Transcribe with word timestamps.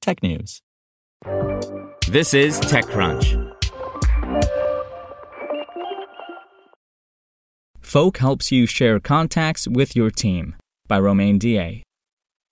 technews. 0.00 0.60
This 2.08 2.34
is 2.34 2.58
TechCrunch. 2.60 3.50
Folk 7.80 8.18
helps 8.18 8.52
you 8.52 8.66
share 8.66 9.00
contacts 9.00 9.66
with 9.66 9.96
your 9.96 10.10
team 10.10 10.54
by 10.86 10.98
Romain 10.98 11.38
Dillet. 11.38 11.82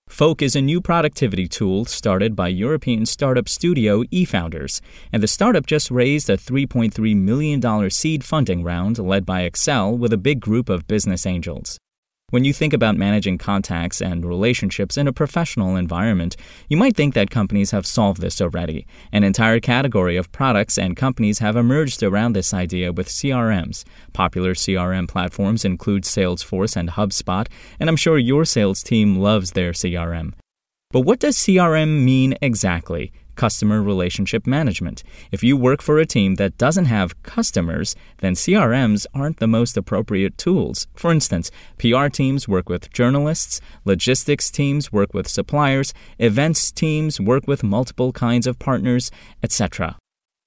Folk 0.09 0.41
is 0.41 0.56
a 0.56 0.62
new 0.62 0.80
productivity 0.80 1.47
tool 1.47 1.84
started 1.84 2.34
by 2.34 2.48
European 2.48 3.05
startup 3.05 3.48
studio 3.48 4.03
eFounders, 4.05 4.80
and 5.12 5.22
the 5.22 5.28
startup 5.28 5.67
just 5.67 5.91
raised 5.91 6.31
a 6.31 6.37
$3.3 6.37 7.15
million 7.15 7.91
seed 7.91 8.25
funding 8.25 8.65
round 8.65 8.98
led 8.98 9.27
by 9.27 9.48
Accel 9.48 9.97
with 9.97 10.12
a 10.12 10.17
big 10.17 10.41
group 10.41 10.69
of 10.69 10.87
business 10.87 11.27
angels. 11.27 11.78
When 12.31 12.45
you 12.45 12.53
think 12.53 12.75
about 12.75 12.98
managing 12.98 13.39
contacts 13.39 14.03
and 14.03 14.23
relationships 14.23 14.98
in 14.98 15.09
a 15.09 15.15
professional 15.15 15.77
environment, 15.77 16.37
you 16.69 16.77
might 16.77 16.95
think 16.95 17.15
that 17.15 17.31
companies 17.31 17.71
have 17.71 17.87
solved 17.87 18.21
this 18.21 18.43
already. 18.43 18.87
An 19.11 19.25
entire 19.25 19.61
category 19.61 20.19
of 20.19 20.31
products 20.31 20.77
and 20.77 20.95
companies 20.95 21.39
have 21.39 21.56
emerged 21.56 22.03
around 22.03 22.34
this 22.34 22.53
idea 22.53 22.93
with 22.93 23.09
CRMs. 23.09 23.83
Popular 24.12 24.53
CRM 24.53 25.09
platforms 25.09 25.65
include 25.65 26.03
Salesforce 26.03 26.77
and 26.77 26.91
HubSpot, 26.91 27.47
and 27.81 27.89
I'm 27.89 27.97
sure 27.97 28.19
your 28.19 28.45
sales 28.45 28.83
team 28.83 29.17
loves 29.17 29.53
their 29.53 29.73
CRM. 29.73 30.34
But 30.91 31.06
what 31.06 31.21
does 31.21 31.39
CRM 31.39 32.05
mean 32.05 32.34
exactly? 32.43 33.11
Customer 33.39 33.81
relationship 33.81 34.47
management. 34.47 35.03
If 35.31 35.42
you 35.42 35.56
work 35.56 35.81
for 35.81 35.98
a 35.98 36.05
team 36.05 36.34
that 36.34 36.58
doesn't 36.58 36.86
have 36.97 37.22
customers, 37.22 37.94
then 38.19 38.34
CRMs 38.34 39.06
aren't 39.14 39.39
the 39.39 39.47
most 39.47 39.77
appropriate 39.77 40.36
tools. 40.36 40.89
For 40.94 41.12
instance, 41.12 41.50
PR 41.78 42.09
teams 42.09 42.48
work 42.48 42.69
with 42.69 42.92
journalists, 42.92 43.61
logistics 43.84 44.50
teams 44.50 44.92
work 44.92 45.14
with 45.14 45.28
suppliers, 45.28 45.94
events 46.19 46.72
teams 46.72 47.20
work 47.20 47.47
with 47.47 47.62
multiple 47.62 48.12
kinds 48.12 48.47
of 48.47 48.59
partners, 48.59 49.11
etc. 49.42 49.97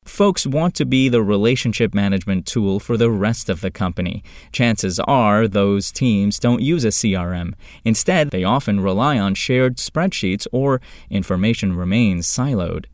Folks 0.06 0.48
want 0.48 0.76
to 0.76 0.86
be 0.86 1.10
the 1.10 1.22
relationship 1.22 1.94
management 1.94 2.46
tool 2.46 2.80
for 2.80 2.98
the 2.98 3.10
rest 3.10 3.50
of 3.50 3.62
the 3.62 3.72
company. 3.72 4.24
Chances 4.52 5.00
are 5.00 5.48
those 5.48 5.92
teams 5.92 6.40
don't 6.40 6.62
use 6.62 6.84
a 6.84 6.90
CRM. 6.90 7.54
Instead, 7.86 8.32
they 8.32 8.44
often 8.44 8.80
rely 8.80 9.20
on 9.20 9.36
shared 9.36 9.78
spreadsheets 9.78 10.48
or 10.52 10.82
information 11.10 11.76
remains 11.76 12.28
siloed. 12.28 12.86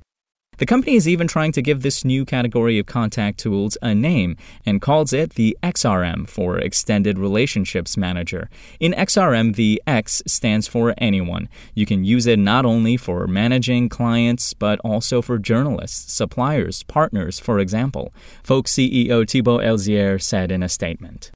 The 0.57 0.65
company 0.65 0.95
is 0.95 1.07
even 1.07 1.27
trying 1.27 1.51
to 1.51 1.61
give 1.61 1.83
this 1.83 2.03
new 2.03 2.25
category 2.25 2.79
of 2.79 2.87
contact 2.87 3.37
tools 3.37 3.77
a 3.83 3.93
name 3.93 4.37
and 4.65 4.81
calls 4.81 5.13
it 5.13 5.35
the 5.35 5.55
XRM 5.61 6.27
for 6.27 6.57
Extended 6.57 7.19
Relationships 7.19 7.95
Manager. 7.95 8.49
In 8.79 8.93
XRM, 8.93 9.55
the 9.55 9.81
X 9.85 10.23
stands 10.25 10.67
for 10.67 10.95
anyone. 10.97 11.47
You 11.75 11.85
can 11.85 12.03
use 12.03 12.25
it 12.25 12.39
not 12.39 12.65
only 12.65 12.97
for 12.97 13.27
managing 13.27 13.87
clients, 13.87 14.55
but 14.55 14.79
also 14.79 15.21
for 15.21 15.37
journalists, 15.37 16.11
suppliers, 16.11 16.81
partners, 16.83 17.39
for 17.39 17.59
example. 17.59 18.11
Folk 18.43 18.65
CEO 18.65 19.29
Thibault 19.29 19.59
Elzière 19.59 20.19
said 20.19 20.51
in 20.51 20.63
a 20.63 20.69
statement. 20.69 21.29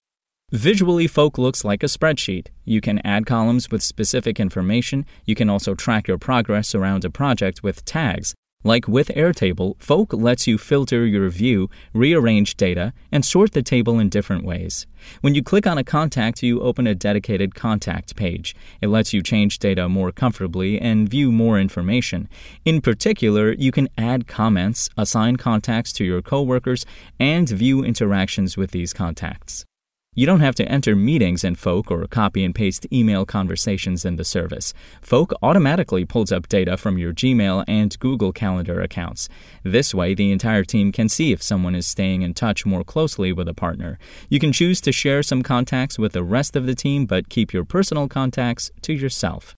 Visually, 0.52 1.08
Folk 1.08 1.38
looks 1.38 1.64
like 1.64 1.84
a 1.84 1.86
spreadsheet. 1.86 2.48
You 2.66 2.82
can 2.82 3.00
add 3.06 3.26
columns 3.26 3.70
with 3.70 3.84
specific 3.84 4.40
information. 4.40 5.06
You 5.26 5.36
can 5.36 5.50
also 5.50 5.76
track 5.76 6.08
your 6.08 6.18
progress 6.18 6.74
around 6.74 7.06
a 7.06 7.10
project 7.10 7.64
with 7.64 7.86
tags. 7.86 8.34
Like 8.64 8.88
with 8.88 9.08
Airtable, 9.10 9.82
Folk 9.82 10.14
lets 10.14 10.46
you 10.46 10.60
filter 10.60 11.04
your 11.04 11.30
view, 11.30 11.68
rearrange 11.94 12.56
data, 12.56 12.94
and 13.12 13.26
sort 13.26 13.54
the 13.54 13.64
table 13.64 13.98
in 13.98 14.10
different 14.10 14.46
ways. 14.46 14.86
When 15.22 15.34
you 15.34 15.42
click 15.42 15.66
on 15.66 15.80
a 15.80 15.84
contact, 15.84 16.44
you 16.44 16.62
open 16.62 16.86
a 16.86 16.94
dedicated 16.94 17.56
contact 17.56 18.16
page. 18.16 18.56
It 18.80 18.90
lets 18.90 19.14
you 19.14 19.24
change 19.24 19.58
data 19.58 19.90
more 19.90 20.12
comfortably 20.12 20.80
and 20.80 21.10
view 21.10 21.32
more 21.32 21.60
information. 21.60 22.30
In 22.64 22.82
particular, 22.82 23.52
you 23.52 23.72
can 23.72 23.90
add 23.98 24.28
comments, 24.28 24.90
assign 24.96 25.38
contacts 25.38 25.92
to 25.94 26.04
your 26.04 26.22
coworkers, 26.22 26.86
and 27.20 27.50
view 27.50 27.84
interactions 27.84 28.58
with 28.58 28.70
these 28.70 28.94
contacts. 28.94 29.66
You 30.14 30.26
don't 30.26 30.42
have 30.42 30.56
to 30.56 30.70
enter 30.70 30.94
meetings 30.94 31.46
in 31.46 31.56
Folk 31.56 31.90
or 31.90 32.06
copy 32.06 32.44
and 32.44 32.54
paste 32.54 32.86
email 32.92 33.26
conversations 33.26 34.04
in 34.04 34.18
the 34.18 34.26
service. 34.26 34.74
Folk 35.02 35.32
automatically 35.42 36.04
pulls 36.04 36.34
up 36.34 36.50
data 36.50 36.76
from 36.76 36.98
your 36.98 37.14
Gmail 37.14 37.64
and 37.66 37.98
Google 37.98 38.34
Calendar 38.34 38.82
accounts. 38.82 39.30
This 39.64 39.94
way, 39.94 40.14
the 40.14 40.30
entire 40.34 40.66
team 40.66 40.92
can 40.92 41.08
see 41.08 41.32
if 41.32 41.42
someone 41.42 41.76
is 41.76 41.88
staying 41.88 42.24
in 42.24 42.34
touch 42.34 42.66
more 42.66 42.84
closely 42.84 43.32
with 43.32 43.48
a 43.48 43.54
partner. 43.54 43.98
You 44.28 44.42
can 44.42 44.52
choose 44.52 44.82
to 44.82 44.92
share 44.92 45.24
some 45.24 45.44
contacts 45.44 45.98
with 45.98 46.12
the 46.12 46.24
rest 46.24 46.58
of 46.58 46.66
the 46.66 46.76
team, 46.76 47.06
but 47.06 47.30
keep 47.30 47.54
your 47.54 47.64
personal 47.64 48.10
contacts 48.10 48.70
to 48.82 48.92
yourself. 48.92 49.56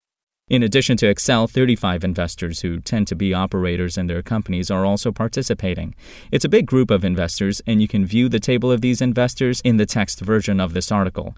In 0.53 0.61
addition 0.61 0.97
to 0.97 1.11
Accel, 1.11 1.49
35 1.49 2.03
investors 2.03 2.59
who 2.59 2.79
tend 2.79 3.07
to 3.07 3.15
be 3.15 3.33
operators 3.33 3.97
in 3.97 4.05
their 4.05 4.21
companies 4.21 4.69
are 4.69 4.85
also 4.85 5.11
participating. 5.11 5.95
It's 6.31 6.45
a 6.45 6.47
big 6.57 6.67
group 6.67 6.91
of 6.91 7.03
investors, 7.03 7.59
and 7.65 7.81
you 7.81 7.87
can 7.87 8.05
view 8.05 8.29
the 8.29 8.39
table 8.39 8.71
of 8.71 8.81
these 8.81 9.01
investors 9.01 9.61
in 9.61 9.77
the 9.77 9.87
text 9.87 10.21
version 10.21 10.59
of 10.59 10.75
this 10.75 10.91
article. 10.91 11.35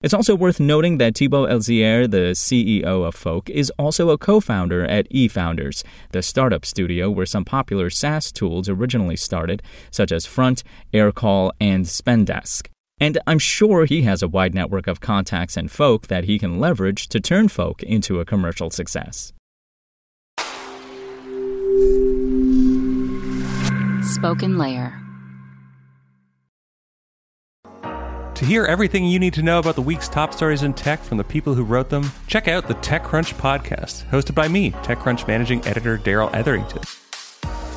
It's 0.00 0.12
also 0.12 0.34
worth 0.34 0.58
noting 0.58 0.98
that 0.98 1.16
Thibault 1.16 1.46
Elzière, 1.46 2.10
the 2.10 2.34
CEO 2.34 3.06
of 3.06 3.14
Folk, 3.14 3.48
is 3.48 3.70
also 3.78 4.10
a 4.10 4.18
co 4.18 4.40
founder 4.40 4.84
at 4.84 5.08
eFounders, 5.10 5.84
the 6.10 6.20
startup 6.20 6.66
studio 6.66 7.08
where 7.08 7.24
some 7.24 7.44
popular 7.44 7.88
SaaS 7.88 8.32
tools 8.32 8.68
originally 8.68 9.16
started, 9.16 9.62
such 9.92 10.10
as 10.10 10.26
Front, 10.26 10.64
Aircall, 10.92 11.52
and 11.60 11.84
Spendesk. 11.84 12.66
And 12.98 13.18
I'm 13.26 13.38
sure 13.38 13.84
he 13.84 14.02
has 14.02 14.22
a 14.22 14.28
wide 14.28 14.54
network 14.54 14.86
of 14.86 15.00
contacts 15.00 15.56
and 15.56 15.70
folk 15.70 16.06
that 16.06 16.24
he 16.24 16.38
can 16.38 16.58
leverage 16.58 17.08
to 17.08 17.20
turn 17.20 17.48
folk 17.48 17.82
into 17.82 18.20
a 18.20 18.24
commercial 18.24 18.70
success. 18.70 19.32
Spoken 24.02 24.56
Layer. 24.56 24.98
To 28.34 28.44
hear 28.44 28.64
everything 28.66 29.06
you 29.06 29.18
need 29.18 29.32
to 29.34 29.42
know 29.42 29.58
about 29.58 29.76
the 29.76 29.82
week's 29.82 30.08
top 30.08 30.32
stories 30.34 30.62
in 30.62 30.74
tech 30.74 31.02
from 31.02 31.16
the 31.16 31.24
people 31.24 31.54
who 31.54 31.64
wrote 31.64 31.88
them, 31.88 32.10
check 32.26 32.48
out 32.48 32.68
the 32.68 32.74
TechCrunch 32.74 33.34
podcast, 33.34 34.04
hosted 34.10 34.34
by 34.34 34.46
me, 34.46 34.72
TechCrunch 34.72 35.26
managing 35.26 35.66
editor 35.66 35.96
Darrell 35.96 36.28
Etherington. 36.34 36.82